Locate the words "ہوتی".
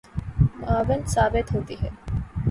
1.55-1.75